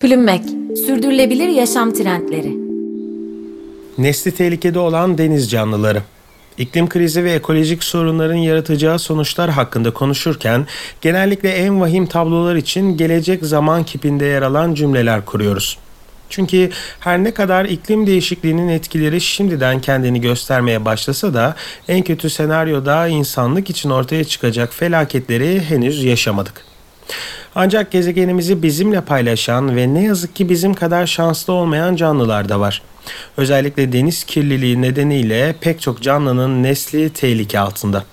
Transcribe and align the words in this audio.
Plümmek, 0.00 0.42
sürdürülebilir 0.86 1.48
yaşam 1.48 1.92
trendleri. 1.92 2.56
Nesli 3.98 4.32
tehlikede 4.32 4.78
olan 4.78 5.18
deniz 5.18 5.50
canlıları. 5.50 6.02
İklim 6.58 6.88
krizi 6.88 7.24
ve 7.24 7.32
ekolojik 7.32 7.84
sorunların 7.84 8.34
yaratacağı 8.34 8.98
sonuçlar 8.98 9.50
hakkında 9.50 9.90
konuşurken 9.90 10.66
genellikle 11.00 11.48
en 11.50 11.80
vahim 11.80 12.06
tablolar 12.06 12.56
için 12.56 12.96
gelecek 12.96 13.44
zaman 13.44 13.84
kipinde 13.84 14.24
yer 14.24 14.42
alan 14.42 14.74
cümleler 14.74 15.24
kuruyoruz. 15.24 15.78
Çünkü 16.28 16.70
her 17.00 17.24
ne 17.24 17.34
kadar 17.34 17.64
iklim 17.64 18.06
değişikliğinin 18.06 18.68
etkileri 18.68 19.20
şimdiden 19.20 19.80
kendini 19.80 20.20
göstermeye 20.20 20.84
başlasa 20.84 21.34
da 21.34 21.54
en 21.88 22.02
kötü 22.02 22.30
senaryoda 22.30 23.08
insanlık 23.08 23.70
için 23.70 23.90
ortaya 23.90 24.24
çıkacak 24.24 24.74
felaketleri 24.74 25.60
henüz 25.60 26.04
yaşamadık. 26.04 26.70
Ancak 27.54 27.90
gezegenimizi 27.90 28.62
bizimle 28.62 29.00
paylaşan 29.00 29.76
ve 29.76 29.94
ne 29.94 30.04
yazık 30.04 30.36
ki 30.36 30.48
bizim 30.48 30.74
kadar 30.74 31.06
şanslı 31.06 31.52
olmayan 31.52 31.96
canlılar 31.96 32.48
da 32.48 32.60
var. 32.60 32.82
Özellikle 33.36 33.92
deniz 33.92 34.24
kirliliği 34.24 34.82
nedeniyle 34.82 35.54
pek 35.60 35.80
çok 35.80 36.02
canlının 36.02 36.62
nesli 36.62 37.10
tehlike 37.10 37.58
altında. 37.58 38.04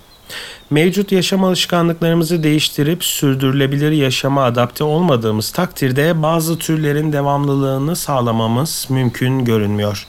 Mevcut 0.70 1.12
yaşam 1.12 1.44
alışkanlıklarımızı 1.44 2.42
değiştirip 2.42 3.04
sürdürülebilir 3.04 3.92
yaşama 3.92 4.44
adapte 4.44 4.84
olmadığımız 4.84 5.50
takdirde 5.50 6.22
bazı 6.22 6.58
türlerin 6.58 7.12
devamlılığını 7.12 7.96
sağlamamız 7.96 8.86
mümkün 8.90 9.44
görünmüyor. 9.44 10.06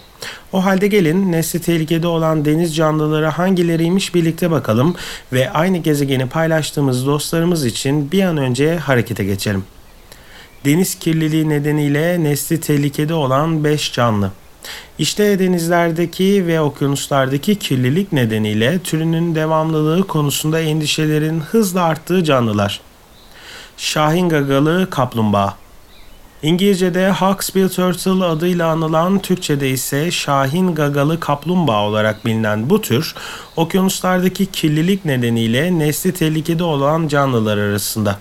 O 0.53 0.65
halde 0.65 0.87
gelin 0.87 1.31
nesli 1.31 1.61
tehlikede 1.61 2.07
olan 2.07 2.45
deniz 2.45 2.75
canlıları 2.75 3.27
hangileriymiş 3.27 4.15
birlikte 4.15 4.51
bakalım 4.51 4.95
ve 5.33 5.51
aynı 5.51 5.77
gezegeni 5.77 6.29
paylaştığımız 6.29 7.05
dostlarımız 7.05 7.65
için 7.65 8.11
bir 8.11 8.23
an 8.23 8.37
önce 8.37 8.77
harekete 8.77 9.23
geçelim. 9.23 9.63
Deniz 10.65 10.95
kirliliği 10.95 11.49
nedeniyle 11.49 12.23
nesli 12.23 12.61
tehlikede 12.61 13.13
olan 13.13 13.63
5 13.63 13.93
canlı. 13.93 14.31
İşte 14.99 15.39
denizlerdeki 15.39 16.47
ve 16.47 16.61
okyanuslardaki 16.61 17.55
kirlilik 17.55 18.11
nedeniyle 18.13 18.79
türünün 18.79 19.35
devamlılığı 19.35 20.07
konusunda 20.07 20.59
endişelerin 20.59 21.39
hızla 21.39 21.83
arttığı 21.83 22.23
canlılar. 22.23 22.81
Şahin 23.77 24.29
gagalı 24.29 24.89
kaplumbağa 24.89 25.55
İngilizce'de 26.43 27.09
Hawksbill 27.09 27.69
Turtle 27.69 28.25
adıyla 28.25 28.67
anılan 28.67 29.19
Türkçe'de 29.19 29.69
ise 29.69 30.11
Şahin 30.11 30.75
gagalı 30.75 31.19
kaplumbağa 31.19 31.85
olarak 31.85 32.25
bilinen 32.25 32.69
bu 32.69 32.81
tür, 32.81 33.15
okyanuslardaki 33.55 34.45
kirlilik 34.45 35.05
nedeniyle 35.05 35.79
nesli 35.79 36.13
tehlikede 36.13 36.63
olan 36.63 37.07
canlılar 37.07 37.57
arasında. 37.57 38.19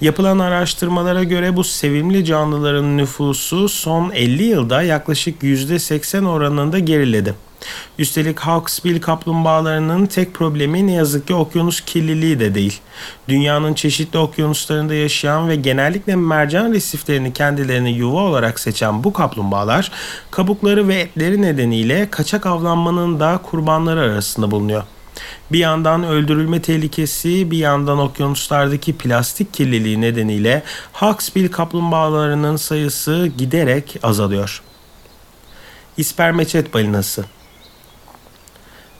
Yapılan 0.00 0.38
araştırmalara 0.38 1.24
göre 1.24 1.56
bu 1.56 1.64
sevimli 1.64 2.24
canlıların 2.24 2.96
nüfusu 2.96 3.68
son 3.68 4.10
50 4.10 4.42
yılda 4.42 4.82
yaklaşık 4.82 5.42
%80 5.42 6.26
oranında 6.26 6.78
geriledi. 6.78 7.34
Üstelik 7.98 8.40
Hawksbill 8.40 9.00
kaplumbağalarının 9.00 10.06
tek 10.06 10.34
problemi 10.34 10.86
ne 10.86 10.92
yazık 10.92 11.26
ki 11.26 11.34
okyanus 11.34 11.80
kirliliği 11.80 12.40
de 12.40 12.54
değil. 12.54 12.80
Dünyanın 13.28 13.74
çeşitli 13.74 14.18
okyanuslarında 14.18 14.94
yaşayan 14.94 15.48
ve 15.48 15.56
genellikle 15.56 16.16
mercan 16.16 16.72
resiflerini 16.72 17.32
kendilerine 17.32 17.90
yuva 17.90 18.20
olarak 18.20 18.60
seçen 18.60 19.04
bu 19.04 19.12
kaplumbağalar 19.12 19.90
kabukları 20.30 20.88
ve 20.88 20.94
etleri 20.94 21.42
nedeniyle 21.42 22.10
kaçak 22.10 22.46
avlanmanın 22.46 23.20
da 23.20 23.40
kurbanları 23.50 24.00
arasında 24.00 24.50
bulunuyor. 24.50 24.82
Bir 25.52 25.58
yandan 25.58 26.04
öldürülme 26.04 26.62
tehlikesi, 26.62 27.50
bir 27.50 27.58
yandan 27.58 27.98
okyanuslardaki 27.98 28.98
plastik 28.98 29.54
kirliliği 29.54 30.00
nedeniyle 30.00 30.62
Hawksbill 30.92 31.48
kaplumbağalarının 31.48 32.56
sayısı 32.56 33.32
giderek 33.38 33.96
azalıyor. 34.02 34.62
İspermeçet 35.96 36.74
balinası 36.74 37.24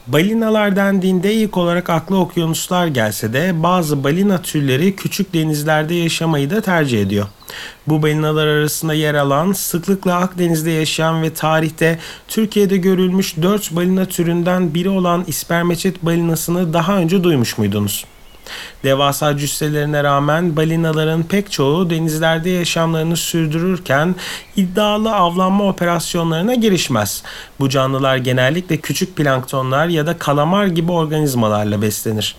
Balinalar 0.06 0.76
dendiğinde 0.76 1.34
ilk 1.34 1.56
olarak 1.56 1.90
akla 1.90 2.16
okyanuslar 2.16 2.86
gelse 2.86 3.32
de 3.32 3.62
bazı 3.62 4.04
balina 4.04 4.42
türleri 4.42 4.96
küçük 4.96 5.34
denizlerde 5.34 5.94
yaşamayı 5.94 6.50
da 6.50 6.60
tercih 6.60 7.02
ediyor. 7.02 7.26
Bu 7.86 8.02
balinalar 8.02 8.46
arasında 8.46 8.94
yer 8.94 9.14
alan, 9.14 9.52
sıklıkla 9.52 10.14
Akdeniz'de 10.14 10.70
yaşayan 10.70 11.22
ve 11.22 11.34
tarihte 11.34 11.98
Türkiye'de 12.28 12.76
görülmüş 12.76 13.36
4 13.42 13.76
balina 13.76 14.06
türünden 14.06 14.74
biri 14.74 14.88
olan 14.88 15.24
ispermeçet 15.26 16.02
balinasını 16.02 16.72
daha 16.72 16.96
önce 16.96 17.24
duymuş 17.24 17.58
muydunuz? 17.58 18.04
Devasa 18.84 19.36
cüsselerine 19.36 20.04
rağmen 20.04 20.56
balinaların 20.56 21.22
pek 21.22 21.52
çoğu 21.52 21.90
denizlerde 21.90 22.50
yaşamlarını 22.50 23.16
sürdürürken 23.16 24.14
iddialı 24.56 25.14
avlanma 25.14 25.68
operasyonlarına 25.68 26.54
girişmez. 26.54 27.22
Bu 27.60 27.68
canlılar 27.68 28.16
genellikle 28.16 28.76
küçük 28.76 29.16
planktonlar 29.16 29.86
ya 29.86 30.06
da 30.06 30.18
kalamar 30.18 30.66
gibi 30.66 30.92
organizmalarla 30.92 31.82
beslenir. 31.82 32.36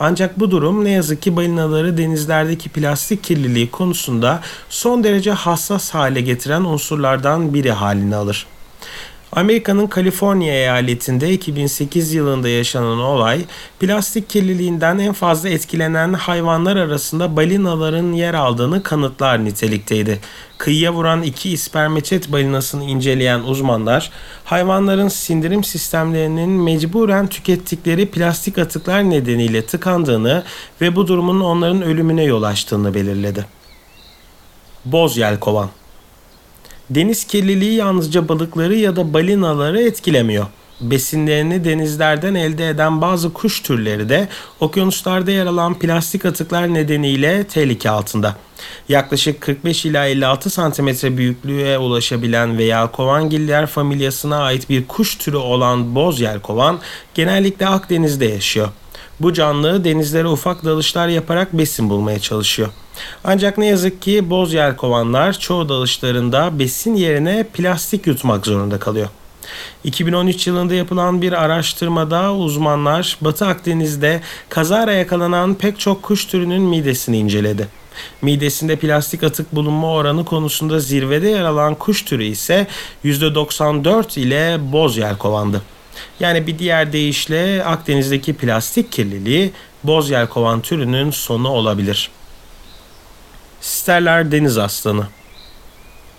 Ancak 0.00 0.40
bu 0.40 0.50
durum 0.50 0.84
ne 0.84 0.90
yazık 0.90 1.22
ki 1.22 1.36
balinaları 1.36 1.98
denizlerdeki 1.98 2.68
plastik 2.68 3.24
kirliliği 3.24 3.70
konusunda 3.70 4.40
son 4.68 5.04
derece 5.04 5.30
hassas 5.30 5.90
hale 5.90 6.20
getiren 6.20 6.64
unsurlardan 6.64 7.54
biri 7.54 7.72
halini 7.72 8.16
alır. 8.16 8.46
Amerika'nın 9.36 9.86
Kaliforniya 9.86 10.54
eyaletinde 10.54 11.32
2008 11.32 12.14
yılında 12.14 12.48
yaşanan 12.48 12.98
olay, 12.98 13.44
plastik 13.80 14.30
kirliliğinden 14.30 14.98
en 14.98 15.12
fazla 15.12 15.48
etkilenen 15.48 16.12
hayvanlar 16.12 16.76
arasında 16.76 17.36
balinaların 17.36 18.12
yer 18.12 18.34
aldığını 18.34 18.82
kanıtlar 18.82 19.44
nitelikteydi. 19.44 20.20
Kıyıya 20.58 20.92
vuran 20.92 21.22
iki 21.22 21.50
ispermeçet 21.50 22.32
balinasını 22.32 22.84
inceleyen 22.84 23.40
uzmanlar, 23.40 24.10
hayvanların 24.44 25.08
sindirim 25.08 25.64
sistemlerinin 25.64 26.50
mecburen 26.50 27.26
tükettikleri 27.26 28.10
plastik 28.10 28.58
atıklar 28.58 29.10
nedeniyle 29.10 29.66
tıkandığını 29.66 30.42
ve 30.80 30.96
bu 30.96 31.08
durumun 31.08 31.40
onların 31.40 31.82
ölümüne 31.82 32.24
yol 32.24 32.42
açtığını 32.42 32.94
belirledi. 32.94 33.46
Boz 34.84 35.16
yelkovan 35.16 35.68
Deniz 36.90 37.24
kirliliği 37.24 37.74
yalnızca 37.74 38.28
balıkları 38.28 38.74
ya 38.74 38.96
da 38.96 39.14
balinaları 39.14 39.82
etkilemiyor. 39.82 40.46
Besinlerini 40.80 41.64
denizlerden 41.64 42.34
elde 42.34 42.68
eden 42.68 43.00
bazı 43.00 43.32
kuş 43.32 43.60
türleri 43.60 44.08
de 44.08 44.28
okyanuslarda 44.60 45.30
yer 45.30 45.46
alan 45.46 45.78
plastik 45.78 46.24
atıklar 46.24 46.74
nedeniyle 46.74 47.44
tehlike 47.44 47.90
altında. 47.90 48.36
Yaklaşık 48.88 49.40
45 49.40 49.84
ila 49.84 50.06
56 50.06 50.50
santimetre 50.50 51.16
büyüklüğe 51.16 51.78
ulaşabilen 51.78 52.58
veya 52.58 52.90
kovangiller 52.90 53.66
familyasına 53.66 54.36
ait 54.36 54.70
bir 54.70 54.86
kuş 54.86 55.16
türü 55.16 55.36
olan 55.36 55.94
boz 55.94 56.20
yelkovan 56.20 56.80
genellikle 57.14 57.66
Akdeniz'de 57.66 58.24
yaşıyor. 58.24 58.68
Bu 59.20 59.32
canlı 59.32 59.84
denizlere 59.84 60.28
ufak 60.28 60.64
dalışlar 60.64 61.08
yaparak 61.08 61.52
besin 61.52 61.90
bulmaya 61.90 62.18
çalışıyor. 62.18 62.68
Ancak 63.24 63.58
ne 63.58 63.66
yazık 63.66 64.02
ki 64.02 64.30
boz 64.30 64.52
yelkovanlar 64.52 65.38
çoğu 65.38 65.68
dalışlarında 65.68 66.58
besin 66.58 66.94
yerine 66.94 67.46
plastik 67.54 68.06
yutmak 68.06 68.46
zorunda 68.46 68.78
kalıyor. 68.78 69.08
2013 69.84 70.46
yılında 70.46 70.74
yapılan 70.74 71.22
bir 71.22 71.32
araştırmada 71.32 72.34
uzmanlar 72.34 73.18
Batı 73.20 73.46
Akdeniz'de 73.46 74.20
kazara 74.48 74.92
yakalanan 74.92 75.54
pek 75.54 75.80
çok 75.80 76.02
kuş 76.02 76.26
türünün 76.26 76.62
midesini 76.62 77.18
inceledi. 77.18 77.68
Midesinde 78.22 78.76
plastik 78.76 79.22
atık 79.22 79.54
bulunma 79.54 79.92
oranı 79.92 80.24
konusunda 80.24 80.80
zirvede 80.80 81.28
yer 81.28 81.44
alan 81.44 81.74
kuş 81.74 82.04
türü 82.04 82.24
ise 82.24 82.66
%94 83.04 84.20
ile 84.20 84.58
boz 84.72 84.96
yelkovandı. 84.96 85.62
Yani 86.20 86.46
bir 86.46 86.58
diğer 86.58 86.92
deyişle 86.92 87.64
Akdeniz'deki 87.64 88.34
plastik 88.34 88.92
kirliliği 88.92 89.52
boz 89.84 90.10
yelkovan 90.10 90.60
türünün 90.60 91.10
sonu 91.10 91.48
olabilir. 91.48 92.10
Sterler 93.62 94.32
deniz 94.32 94.58
aslanı 94.58 95.06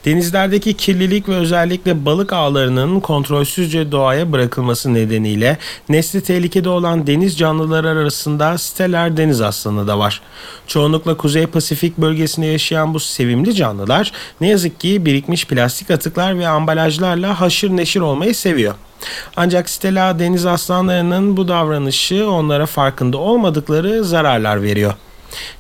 Denizlerdeki 0.06 0.73
kirlilik 0.73 1.29
ve 1.29 1.35
özellikle 1.35 2.06
balık 2.06 2.34
ağlarının 2.34 3.00
kontrolsüzce 3.00 3.91
doğaya 3.91 4.32
bırakılması 4.32 4.94
nedeniyle 4.94 5.58
nesli 5.90 6.22
tehlikede 6.22 6.70
olan 6.70 7.08
deniz 7.08 7.38
canlıları 7.38 7.90
arasında 7.90 8.58
steller 8.58 9.17
deniz 9.17 9.41
aslanı 9.41 9.88
da 9.88 10.00
var. 10.00 10.22
Çoğunlukla 10.67 11.17
Kuzey 11.17 11.47
Pasifik 11.47 11.97
bölgesinde 11.97 12.46
yaşayan 12.46 12.94
bu 12.94 13.00
sevimli 13.00 13.56
canlılar 13.56 14.12
ne 14.41 14.47
yazık 14.47 14.79
ki 14.79 15.06
birikmiş 15.06 15.47
plastik 15.47 15.91
atıklar 15.91 16.40
ve 16.40 16.47
ambalajlarla 16.47 17.41
haşır 17.41 17.70
neşir 17.70 18.00
olmayı 18.00 18.35
seviyor. 18.35 18.73
Ancak 19.35 19.70
Stella 19.70 20.20
deniz 20.20 20.46
aslanlarının 20.46 21.38
bu 21.38 21.47
davranışı 21.47 22.29
onlara 22.29 22.66
farkında 22.66 23.17
olmadıkları 23.17 24.03
zararlar 24.03 24.62
veriyor. 24.62 24.94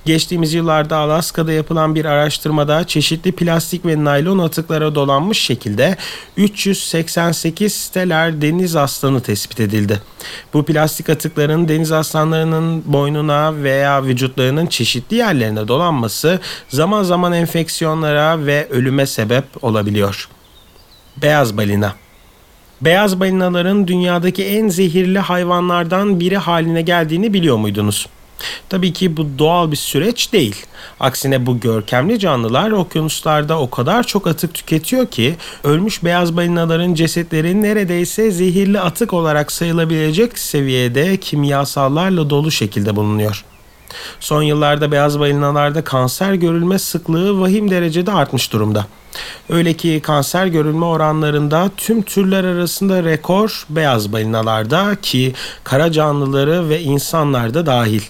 Geçtiğimiz 0.05 0.53
yıllarda 0.53 0.97
Alaska'da 0.97 1.51
yapılan 1.51 1.95
bir 1.95 2.05
araştırmada 2.05 2.87
çeşitli 2.87 3.31
plastik 3.31 3.85
ve 3.85 4.03
naylon 4.03 4.39
atıklara 4.39 4.95
dolanmış 4.95 5.39
şekilde 5.39 5.97
388 6.37 7.73
steler 7.73 8.41
deniz 8.41 8.75
aslanı 8.75 9.21
tespit 9.21 9.59
edildi. 9.59 10.01
Bu 10.53 10.65
plastik 10.65 11.09
atıkların 11.09 11.67
deniz 11.67 11.91
aslanlarının 11.91 12.83
boynuna 12.85 13.63
veya 13.63 14.03
vücutlarının 14.03 14.67
çeşitli 14.67 15.17
yerlerine 15.17 15.67
dolanması 15.67 16.39
zaman 16.69 17.03
zaman 17.03 17.33
enfeksiyonlara 17.33 18.45
ve 18.45 18.67
ölüme 18.69 19.05
sebep 19.05 19.63
olabiliyor. 19.63 20.29
Beyaz 21.21 21.57
balina 21.57 21.93
Beyaz 22.81 23.19
balinaların 23.19 23.87
dünyadaki 23.87 24.45
en 24.45 24.67
zehirli 24.67 25.19
hayvanlardan 25.19 26.19
biri 26.19 26.37
haline 26.37 26.81
geldiğini 26.81 27.33
biliyor 27.33 27.57
muydunuz? 27.57 28.07
Tabii 28.69 28.93
ki 28.93 29.17
bu 29.17 29.27
doğal 29.39 29.71
bir 29.71 29.75
süreç 29.75 30.33
değil. 30.33 30.65
Aksine 30.99 31.45
bu 31.45 31.59
görkemli 31.59 32.19
canlılar 32.19 32.71
okyanuslarda 32.71 33.59
o 33.59 33.69
kadar 33.69 34.03
çok 34.03 34.27
atık 34.27 34.53
tüketiyor 34.53 35.07
ki 35.07 35.35
ölmüş 35.63 36.03
beyaz 36.03 36.37
balinaların 36.37 36.93
cesetleri 36.93 37.61
neredeyse 37.61 38.31
zehirli 38.31 38.79
atık 38.79 39.13
olarak 39.13 39.51
sayılabilecek 39.51 40.39
seviyede 40.39 41.17
kimyasallarla 41.17 42.29
dolu 42.29 42.51
şekilde 42.51 42.95
bulunuyor. 42.95 43.43
Son 44.19 44.41
yıllarda 44.41 44.91
beyaz 44.91 45.19
balinalarda 45.19 45.83
kanser 45.83 46.33
görülme 46.33 46.79
sıklığı 46.79 47.41
vahim 47.41 47.71
derecede 47.71 48.11
artmış 48.11 48.53
durumda. 48.53 48.85
Öyle 49.49 49.73
ki 49.73 49.99
kanser 50.03 50.47
görülme 50.47 50.85
oranlarında 50.85 51.69
tüm 51.77 52.01
türler 52.01 52.43
arasında 52.43 53.03
rekor 53.03 53.65
beyaz 53.69 54.13
balinalarda 54.13 54.95
ki 55.01 55.33
kara 55.63 55.91
canlıları 55.91 56.69
ve 56.69 56.81
insanlar 56.81 57.53
da 57.53 57.65
dahil. 57.65 58.01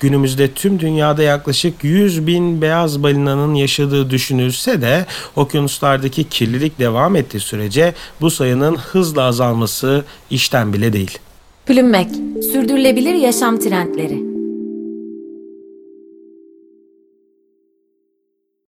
Günümüzde 0.00 0.50
tüm 0.50 0.80
dünyada 0.80 1.22
yaklaşık 1.22 1.84
100 1.84 2.26
bin 2.26 2.62
beyaz 2.62 3.02
balinanın 3.02 3.54
yaşadığı 3.54 4.10
düşünülse 4.10 4.82
de 4.82 5.06
okyanuslardaki 5.36 6.24
kirlilik 6.24 6.78
devam 6.78 7.16
ettiği 7.16 7.40
sürece 7.40 7.94
bu 8.20 8.30
sayının 8.30 8.76
hızla 8.76 9.22
azalması 9.22 10.04
işten 10.30 10.72
bile 10.72 10.92
değil. 10.92 11.18
Plümmek, 11.66 12.08
sürdürülebilir 12.52 13.14
yaşam 13.14 13.58
trendleri. 13.58 14.31